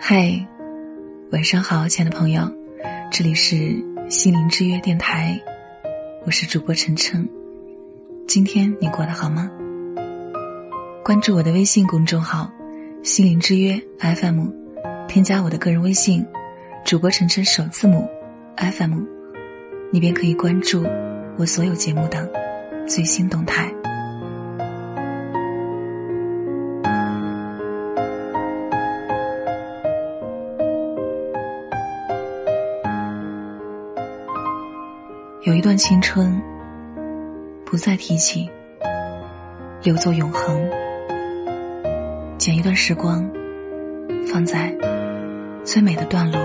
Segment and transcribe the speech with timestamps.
[0.00, 0.46] 嗨，
[1.30, 2.42] 晚上好，亲爱的朋友，
[3.10, 3.56] 这里是
[4.08, 5.40] 心灵之约电台，
[6.24, 7.28] 我是主播晨晨。
[8.26, 9.50] 今天你过得好吗？
[11.04, 12.50] 关注我的微信公众号
[13.02, 14.46] “心灵之约 FM”，
[15.08, 16.24] 添加我的个人微信
[16.84, 18.08] “主播晨晨”首字母
[18.56, 19.00] “FM”，
[19.90, 20.86] 你便可以关注
[21.36, 22.30] 我所有节目的
[22.86, 23.72] 最新动态。
[35.84, 36.40] 青春，
[37.66, 38.48] 不再提起，
[39.82, 40.56] 留作永恒；
[42.38, 43.28] 剪一段时光，
[44.32, 44.72] 放在
[45.64, 46.40] 最美的段落，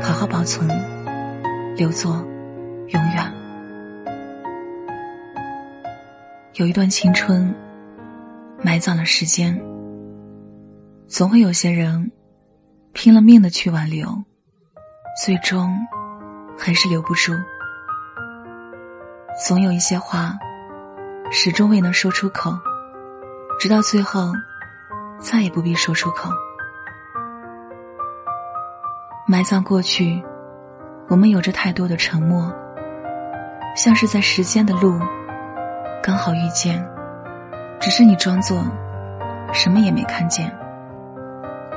[0.00, 0.66] 好好保存，
[1.76, 2.26] 留作
[2.86, 3.34] 永远。
[6.54, 7.54] 有一段青春，
[8.62, 9.62] 埋葬了时间，
[11.08, 12.10] 总会有些人
[12.94, 14.08] 拼了命的去挽留，
[15.22, 15.70] 最终。
[16.58, 17.32] 还是留不住，
[19.34, 20.38] 总有一些话，
[21.30, 22.52] 始终未能说出口，
[23.58, 24.30] 直到最后，
[25.18, 26.28] 再也不必说出口。
[29.26, 30.22] 埋葬过去，
[31.08, 32.52] 我们有着太多的沉默，
[33.74, 35.00] 像是在时间的路，
[36.02, 36.86] 刚好遇见，
[37.80, 38.62] 只是你装作
[39.54, 40.54] 什么也没看见。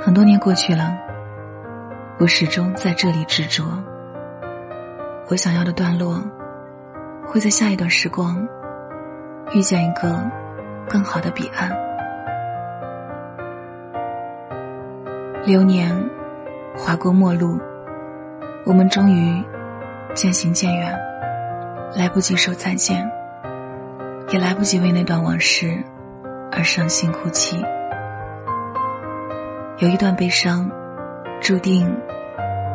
[0.03, 0.93] 很多年过去了，
[2.19, 3.63] 我始终在这里执着。
[5.29, 6.21] 我想要的段落，
[7.27, 8.47] 会在下一段时光
[9.53, 10.19] 遇见一个
[10.87, 11.69] 更好的彼岸。
[15.43, 15.95] 流年
[16.75, 17.59] 划过陌路，
[18.65, 19.43] 我们终于
[20.13, 20.97] 渐行渐远，
[21.95, 23.07] 来不及说再见，
[24.29, 25.77] 也来不及为那段往事
[26.51, 27.63] 而伤心哭泣。
[29.77, 30.69] 有一段悲伤，
[31.41, 31.85] 注定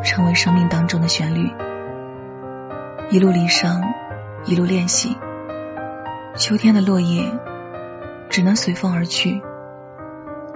[0.03, 1.51] 成为生命当中的旋律。
[3.09, 3.81] 一路离殇，
[4.45, 5.15] 一路练习。
[6.35, 7.23] 秋天的落叶，
[8.29, 9.41] 只能随风而去。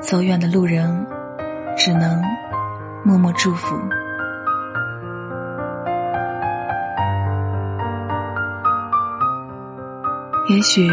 [0.01, 1.05] 走远的路人，
[1.77, 2.21] 只能
[3.03, 3.75] 默默祝福。
[10.47, 10.87] 也许，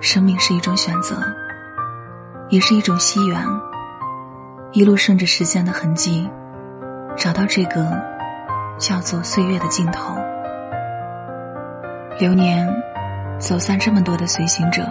[0.00, 1.16] 生命是一种选择，
[2.48, 3.44] 也是一种惜缘。
[4.72, 6.28] 一路顺着时间的痕迹，
[7.16, 8.00] 找到这个
[8.78, 10.23] 叫做岁月的尽头。
[12.16, 12.64] 流年，
[13.40, 14.86] 走散这么多的随行者，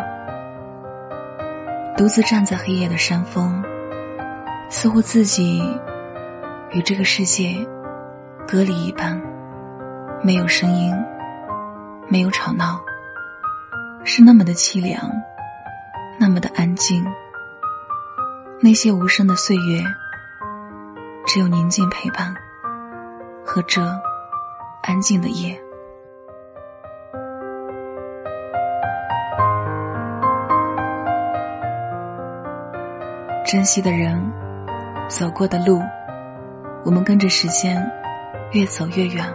[1.96, 3.64] 独自站在黑夜的山峰，
[4.70, 5.64] 似乎自己
[6.72, 7.66] 与这个世界
[8.46, 9.22] 隔离一般，
[10.22, 10.94] 没有声音，
[12.10, 12.78] 没有吵闹，
[14.04, 15.10] 是那么的凄凉，
[16.20, 17.06] 那么的安静。
[18.60, 19.82] 那些无声的岁月，
[21.26, 22.36] 只有宁静陪伴
[23.46, 23.82] 和这
[24.82, 25.58] 安静的夜。
[33.54, 34.20] 珍惜的人，
[35.08, 35.80] 走过的路，
[36.84, 37.88] 我们跟着时间
[38.52, 39.32] 越走越远。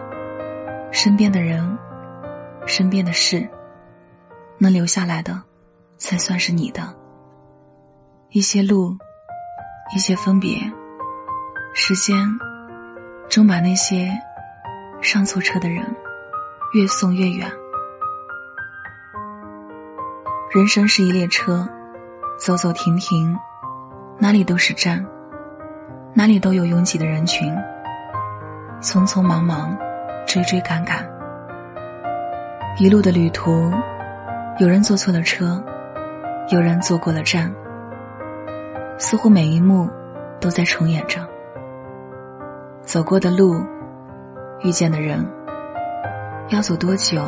[0.91, 1.79] 身边的人，
[2.67, 3.49] 身边的事，
[4.59, 5.41] 能留下来的，
[5.99, 6.93] 才算是你的。
[8.31, 8.99] 一些路，
[9.95, 10.59] 一些分别，
[11.73, 12.17] 时间
[13.29, 14.11] 终把那些
[15.00, 15.87] 上错车的人
[16.75, 17.49] 越送越远。
[20.50, 21.69] 人生是一列车，
[22.37, 23.39] 走走停停。
[24.21, 25.05] 哪里都是站，
[26.12, 27.55] 哪里都有拥挤的人群。
[28.81, 29.77] 匆匆忙忙，
[30.27, 31.09] 追追赶赶，
[32.79, 33.73] 一路的旅途，
[34.59, 35.62] 有人坐错了车，
[36.51, 37.53] 有人坐过了站。
[38.99, 39.89] 似乎每一幕
[40.41, 41.21] 都在重演着。
[42.83, 43.65] 走过的路，
[44.62, 45.25] 遇见的人，
[46.49, 47.25] 要走多久，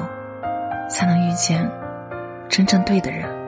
[0.89, 1.71] 才能遇见
[2.49, 3.40] 真正对的人？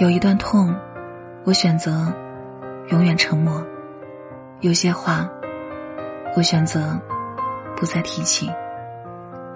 [0.00, 0.74] 有一段痛，
[1.44, 2.10] 我选择
[2.88, 3.62] 永远沉默；
[4.60, 5.28] 有些话，
[6.34, 6.98] 我选择
[7.76, 8.46] 不再提起；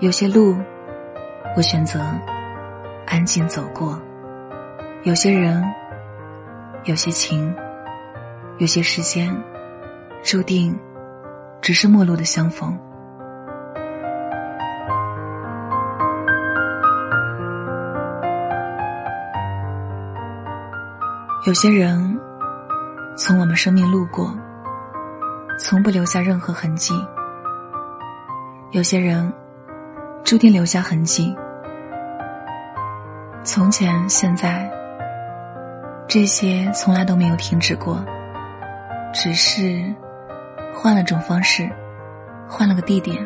[0.01, 0.55] 有些路，
[1.57, 1.99] 我选择
[3.07, 3.99] 安静走过；
[5.05, 5.65] 有些人，
[6.85, 7.51] 有些情，
[8.59, 9.35] 有些时间，
[10.23, 10.79] 注定
[11.63, 12.79] 只是陌路的相逢。
[21.47, 22.19] 有些人
[23.19, 24.35] 从我们生命路过，
[25.59, 26.95] 从不留下任何痕迹；
[28.71, 29.31] 有些人
[30.25, 31.37] 注定留下痕迹。
[33.43, 34.71] 从前、现在，
[36.09, 38.03] 这些从来都没有停止过，
[39.13, 39.85] 只是
[40.73, 41.71] 换了种方式，
[42.49, 43.23] 换了个地点，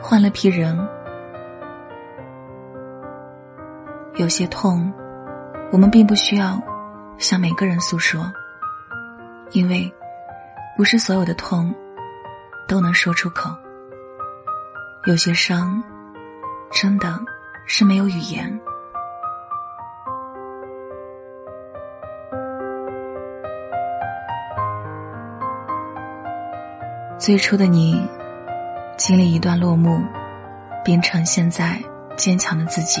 [0.00, 0.78] 换了批人。
[4.14, 4.90] 有些痛，
[5.70, 6.58] 我们并不需要
[7.18, 8.32] 向每个人诉说，
[9.52, 9.92] 因为
[10.76, 11.74] 不是所有的痛
[12.66, 13.50] 都能说出口。
[15.06, 15.82] 有些伤，
[16.70, 17.20] 真的
[17.66, 18.60] 是没有语言。
[27.18, 28.06] 最初的你，
[28.96, 30.02] 经历一段落幕，
[30.84, 31.82] 变成现在
[32.16, 33.00] 坚强的自己。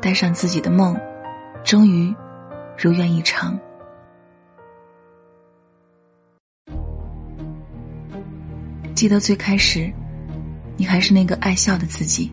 [0.00, 0.96] 带上自己的梦，
[1.64, 2.14] 终于
[2.80, 3.58] 如愿以偿。
[8.94, 9.92] 记得最开始，
[10.76, 12.30] 你还是那个爱笑的自己。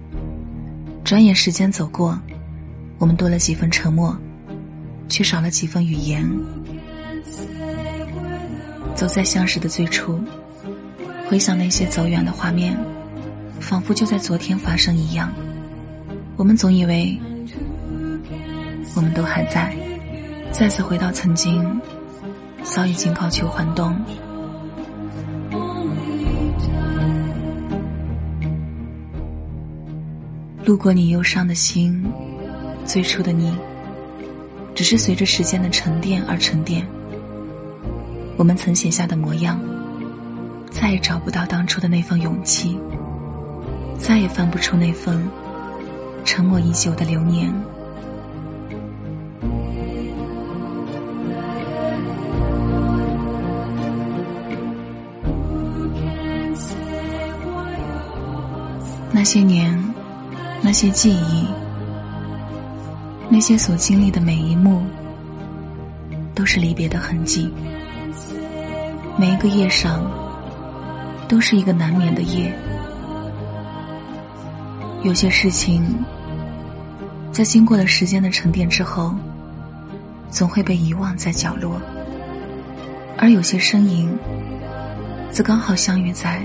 [1.03, 2.19] 转眼时间走过，
[2.99, 4.15] 我们多了几分沉默，
[5.09, 6.23] 却少了几分语言。
[8.93, 10.19] 走在相识的最初，
[11.27, 12.77] 回想那些走远的画面，
[13.59, 15.33] 仿佛就在昨天发生一样。
[16.37, 17.19] 我们总以为。
[18.95, 19.75] 我们都还在，
[20.57, 21.81] 再次回到曾经，
[22.63, 23.93] 早已经高秋还冬。
[30.63, 32.01] 路过你忧伤的心，
[32.85, 33.53] 最初的你，
[34.73, 36.87] 只是随着时间的沉淀而沉淀。
[38.37, 39.59] 我们曾写下的模样，
[40.71, 42.79] 再也找不到当初的那份勇气，
[43.97, 45.21] 再也翻不出那份
[46.23, 47.53] 沉默已久的流年。
[59.15, 59.81] 那些年，
[60.61, 61.47] 那些记忆，
[63.29, 64.83] 那些所经历的每一幕，
[66.33, 67.49] 都是离别的痕迹。
[69.17, 70.05] 每一个夜上，
[71.29, 72.53] 都是一个难眠的夜。
[75.01, 75.95] 有些事情，
[77.31, 79.15] 在经过了时间的沉淀之后，
[80.29, 81.79] 总会被遗忘在角落；
[83.17, 84.13] 而有些身影，
[85.31, 86.41] 则刚好相遇在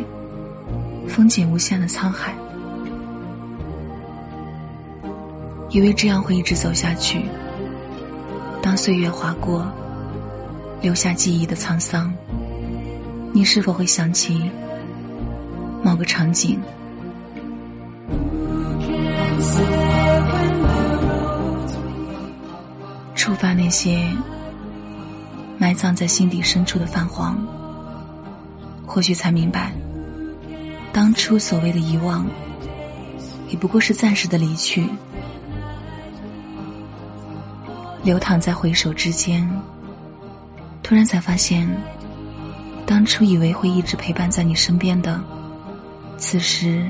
[1.08, 2.32] 风景无限的沧海。
[5.70, 7.24] 以为这样会一直走下去。
[8.60, 9.66] 当岁月划过，
[10.82, 12.12] 留下记忆的沧桑，
[13.32, 14.50] 你是否会想起
[15.82, 16.60] 某个场景，
[23.14, 24.06] 触发那些
[25.56, 27.38] 埋葬在心底深处的泛黄？
[28.86, 29.72] 或许才明白，
[30.92, 32.26] 当初所谓的遗忘，
[33.48, 34.88] 也不过是暂时的离去。
[38.02, 39.48] 流淌在回首之间，
[40.82, 41.68] 突然才发现，
[42.86, 45.20] 当初以为会一直陪伴在你身边的，
[46.16, 46.84] 此时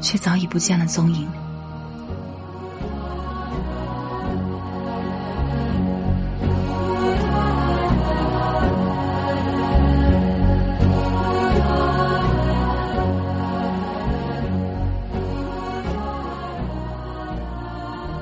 [0.00, 1.28] 却早已不见了踪影。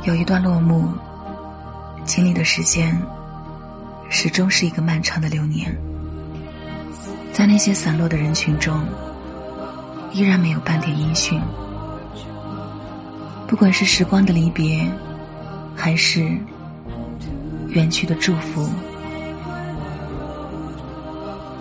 [0.02, 0.88] 有一段落幕。
[2.16, 2.98] 经历的时间，
[4.08, 5.70] 始终是一个漫长的流年。
[7.30, 8.80] 在那些散落的人群中，
[10.12, 11.38] 依然没有半点音讯。
[13.46, 14.90] 不管是时光的离别，
[15.76, 16.26] 还是
[17.68, 18.66] 远去的祝福，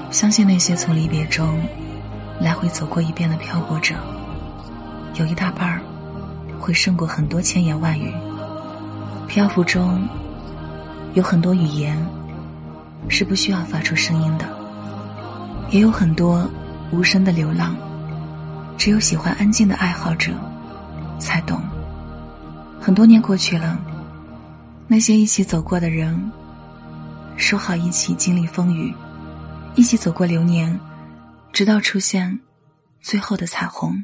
[0.10, 1.60] 相信那些从离别中
[2.40, 3.94] 来回走过一遍的漂泊者，
[5.16, 5.82] 有一大半儿
[6.58, 8.10] 会胜过很多千言万语。
[9.28, 10.00] 漂浮中。
[11.16, 11.98] 有很多语言
[13.08, 14.46] 是不需要发出声音的，
[15.72, 16.46] 也有很多
[16.92, 17.74] 无声的流浪，
[18.78, 20.34] 只有喜欢安静的爱好者
[21.18, 21.62] 才懂。
[22.82, 23.80] 很多年过去了，
[24.88, 26.32] 那些一起走过的人，
[27.38, 28.94] 说好一起经历风雨，
[29.76, 30.78] 一起走过流年，
[31.54, 32.38] 直到出现
[33.02, 34.04] 最后的彩虹。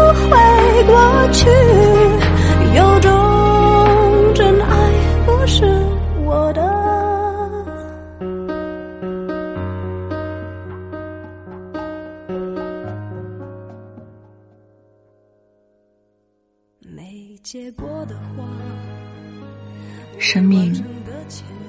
[20.21, 20.71] 生命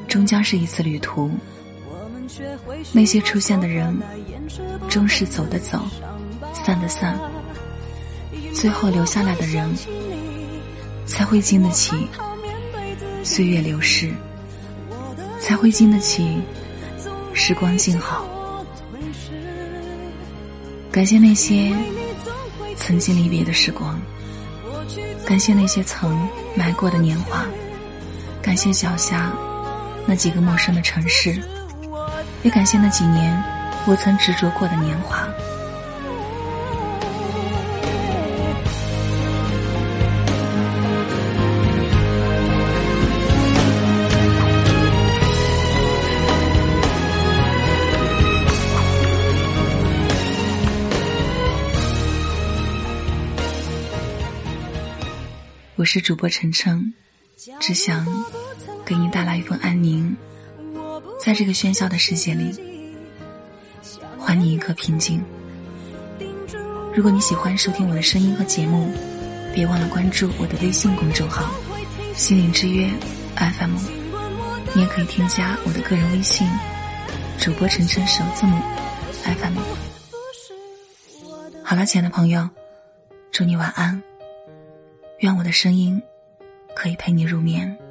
[0.06, 1.30] 终将是一次旅途，
[2.92, 3.99] 那些出现的人，
[4.90, 5.80] 终是走的走，
[6.52, 7.18] 散的散，
[8.54, 9.75] 最后留下来的人，
[11.06, 11.97] 才会经得起
[13.25, 14.12] 岁月流逝，
[15.40, 16.38] 才会经得起
[17.32, 18.28] 时光静好。
[20.90, 21.75] 感谢那些
[22.76, 23.99] 曾经离别的时光，
[25.25, 27.47] 感谢那些曾埋过的年华，
[28.42, 29.32] 感谢脚下
[30.06, 31.40] 那几个陌生的城市，
[32.42, 33.42] 也感谢那几年
[33.87, 35.26] 我曾执着过的年华。
[55.76, 56.92] 我是主播晨晨，
[57.61, 58.06] 只想
[58.84, 60.16] 给你带来一份安宁，
[61.20, 62.52] 在这个喧嚣的世界里，
[64.20, 65.22] 还你一颗平静。
[66.94, 68.88] 如果你喜欢收听我的声音和节目，
[69.54, 71.50] 别忘了关注我的微信公众号
[72.14, 72.88] “心灵之约
[73.37, 73.76] FM”，
[74.75, 76.46] 你也可以添加我的个人微信
[77.40, 78.56] “主播晨晨首字母
[79.25, 79.58] FM”。
[81.64, 82.49] 好了，亲爱的朋友，
[83.30, 84.00] 祝你晚安。
[85.20, 86.02] 愿我的声音
[86.82, 87.81] 可以陪你入眠。